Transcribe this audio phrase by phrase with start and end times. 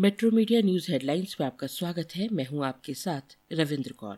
[0.00, 4.16] Metro media news headlines में आपका स्वागत है। मैं हूँ आपके साथ रविंद्र कौर।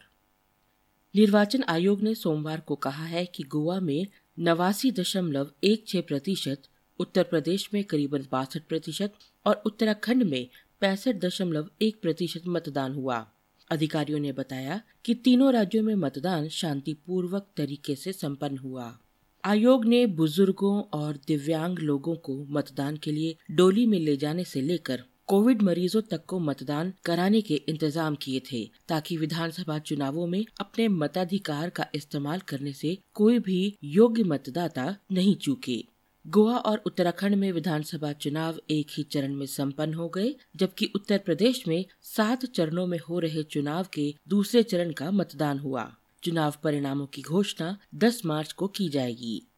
[1.16, 4.06] निर्वाचन आयोग ने सोमवार को कहा है कि गोवा में
[4.38, 6.62] नवासी दशमलव एक छह प्रतिशत,
[6.98, 9.12] उत्तर प्रदेश में करीबन बासठ प्रतिशत
[9.46, 10.48] और उत्तराखंड में
[10.80, 13.26] पैंसठ दशमलव एक प्रतिशत मतदान हुआ।
[13.70, 18.98] अधिकारियों ने बताया कि तीनों राज्यों में मतदान शांतिपूर्वक तरीके से संपन्न हुआ।
[19.44, 24.60] आयोग ने बुज़ुर्गों और दिव्यांग लोगों को मतदान के लिए डोली में ले जाने से
[24.60, 30.44] लेकर कोविड मरीजों तक को मतदान कराने के इंतज़ाम किए थे, ताकि विधानसभा चुनावों में
[30.60, 35.84] अपने मताधिकार का इस्तेमाल करने से कोई भी योग्य मतदाता नहीं चूके।
[36.26, 41.18] गोवा और उत्तराखंड में विधानसभा चुनाव एक ही चरण में संपन्न हो गए, जबकि उत्तर
[41.18, 46.54] प्रदेश में सात चरणों में हो रहे चुनाव के दूसरे चरण का मतदान हुआ। चुनाव
[46.64, 49.49] परिणामों की घोषणा 10 मार्च को की जाएगी।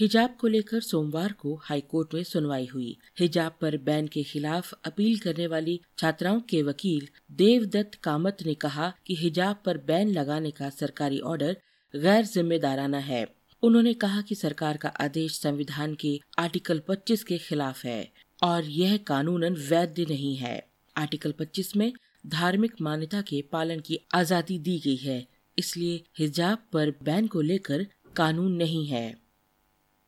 [0.00, 5.18] हिजाब को लेकर सोमवार को हाईकोर्ट में सुनवाई हुई। हिजाब पर बैन के खिलाफ अपील
[5.18, 10.70] करने वाली छात्राओं के वकील देवदत्त कामत ने कहा कि हिजाब पर बैन लगाने का
[10.70, 11.56] सरकारी ऑर्डर
[11.94, 13.26] गैर जिम्मेदाराना है।
[13.62, 18.02] उन्होंने कहा कि सरकार का आदेश संविधान के आर्टिकल 25 के खिलाफ है
[18.42, 20.58] और यह कानूनन वैध नहीं है।
[20.96, 21.92] आर्टिकल 25 में
[22.28, 25.26] धार्मिक मान्यता के पालन की आज़ादी दी गई है,
[25.58, 29.29] इसलिए हिजाब पर बैन को लेकर कानून नहीं है।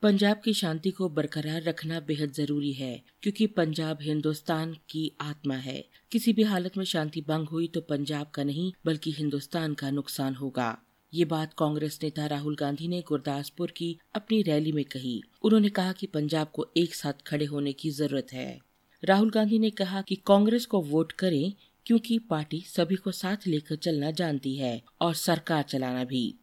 [0.02, 5.84] पंजाब की शांति को बरकरार रखना बेहद ज़रूरी है, क्योंकि पंजाब हिंदुस्तान की आत्मा है।
[6.12, 10.34] किसी भी हालत में शांति भंग हुई तो पंजाब का नहीं, बल्कि हिंदुस्तान का नुकसान
[10.34, 10.76] होगा।
[11.12, 15.92] ये बात कांग्रेस नेता राहुल गांधी ने गुरदासपुर की अपनी रैली में कही। उन्होंने कहा
[15.92, 18.60] कि पंजाब को एक साथ खड़े होने की ज़रूरत है।
[19.02, 21.52] राहुल गांधी ने कहा कि कांग्रेस को वोट करें,
[21.86, 26.34] क्योंकि पार्टी सभी को साथ लेकर चलना जानती है और सरकार चलाना भी।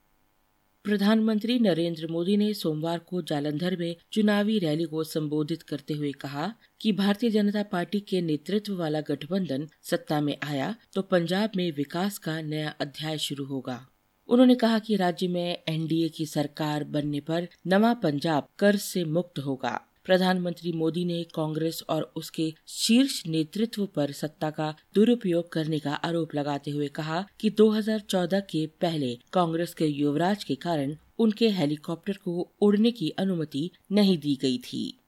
[0.89, 6.53] प्रधानमंत्री नरेंद्र मोदी ने सोमवार को जालंधर में चुनावी रैली को संबोधित करते हुए कहा
[6.81, 12.17] कि भारतीय जनता पार्टी के नेतृत्व वाला गठबंधन सत्ता में आया तो पंजाब में विकास
[12.17, 13.87] का नया अध्याय शुरू होगा।
[14.27, 19.39] उन्होंने कहा कि राज्य में एनडीए की सरकार बनने पर नवा पंजाब कर्ज से मुक्त
[19.39, 25.93] होगा। प्रधानमंत्री मोदी ने कांग्रेस और उसके शीर्ष नेतृत्व पर सत्ता का दुरुपयोग करने का
[25.93, 32.13] आरोप लगाते हुए कहा कि 2014 के पहले कांग्रेस के युवराज के कारण उनके हेलीकॉप्टर
[32.13, 34.99] को उड़ने की अनुमति नहीं दी गई थी।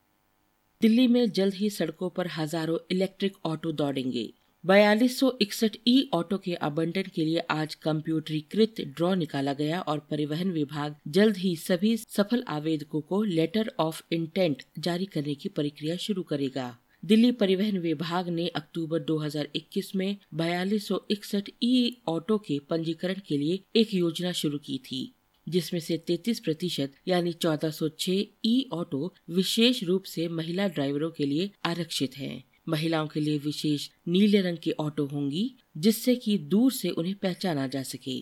[0.81, 6.37] दिल्ली में जल्द ही सड़कों पर हज़ारों इलेक्ट्रिक ऑटो दौड़ेंगे। बयालीस सौ इकसठ ई ऑटो
[6.37, 11.95] के आवंटन के लिए आज कंप्यूटरीकृत ड्रॉ निकाला गया और परिवहन विभाग जल्द ही सभी
[11.97, 18.29] सफल आवेदकों को लेटर ऑफ़ इंटेंट जारी करने की प्रक्रिया शुरू करेगा दिल्ली परिवहन विभाग
[18.29, 24.31] ने अक्टूबर 2021 में बयालीस सौ इकसठ ई ऑटो के पंजीकरण के लिए एक योजना
[24.31, 25.01] शुरू की थी,
[25.47, 31.51] जिसमें से 33 प्रतिशत यानी 1406 ई ऑटो विशेष रूप से महिला ड्राइवरों के लिए
[31.65, 36.89] आरक्षित हैं। महिलाओं के लिए विशेष नीले रंग की ऑटो होंगी, जिससे कि दूर से
[36.89, 38.19] उन्हें पहचाना जा सके।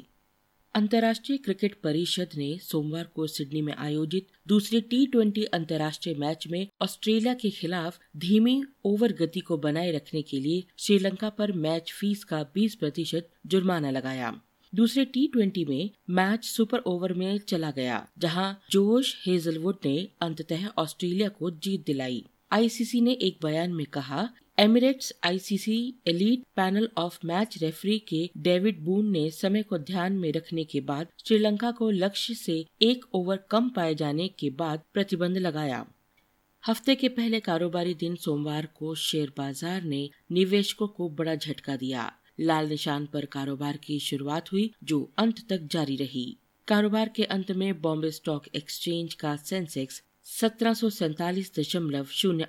[0.76, 6.68] अंतर्राष्ट्रीय क्रिकेट परिषद ने सोमवार को सिडनी में आयोजित दूसरे टी ट्वेंटी अंतर्राष्ट्रीय मैच में
[6.82, 12.24] ऑस्ट्रेलिया के खिलाफ धीमी ओवर गति को बनाए रखने के लिए श्रीलंका पर मैच फ़ीस
[12.24, 14.42] का 20 प्रतिशत जुर्माना लगाया।
[14.76, 20.68] दूसरे टी ट्वेंटी में मैच सुपर ओवर में चला गया, जहाँ जोश हेजलवुड ने अंततः
[20.68, 24.28] ऑस्ट्रेलिया को जीत दिलाई। आईसीसी ने एक बयान में कहा,
[24.60, 25.78] Emirates ICC
[26.08, 30.80] elite panel of match referee के डेविड बून ने समय को ध्यान में रखने के
[30.82, 35.86] बाद श्रीलंका को लक्ष्य से एक ओवर कम पाए जाने के बाद प्रतिबंध लगाया।
[36.64, 42.12] हफ़्ते के पहले कारोबारी दिन सोमवार को शेयर बाज़ार ने निवेशकों को बड़ा झटका दिया।
[42.40, 46.38] लाल निशान पर कारोबार की शुरुआत हुई, जो अंत तक जारी रही।
[46.68, 50.74] कारोबार के अंत में बॉम्बे स्टॉक एक्सचेंज का सेंसेक्स सत्रह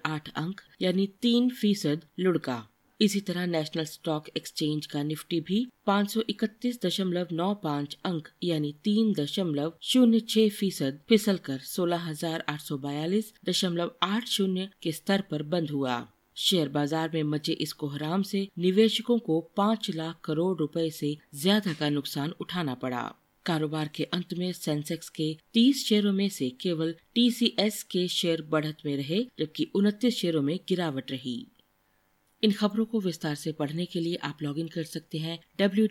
[0.06, 2.62] आठ अंक, यानी तीन फ़ीसद लुढ़का।
[3.00, 8.28] इसी तरह नेशनल स्टॉक एक्सचेंज का निफ्टी भी पाँच सौ इकतीस दशमलव नौ पाँच अंक,
[8.42, 12.12] यानी तीन दशमलव शून्य छह फ़ीसद फिसल कर सोलह
[14.82, 16.06] के स्तर पर बंद हुआ।
[16.36, 21.72] शेयर बाज़ार में मचे इस कोहराम से निवेशकों को पाँच लाख करोड़ रुपए से ज़्यादा
[21.72, 23.02] का नुकसान उठाना पड़ा।
[23.46, 28.76] कारोबार के अंत में सेंसेक्स के 30 शेयरों में से केवल टीसीएस के शेयर बढ़त
[28.86, 31.46] में रहे, जबकि उनतीस शेयरों में गिरावट रही।
[32.42, 35.88] इन खबरों को विस्तार से पढ़ने के लिए आप लॉगिन कर सकते हैं डब्ल्यू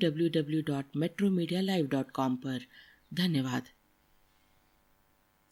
[2.36, 2.66] पर।
[3.13, 3.63] धन्यवाद।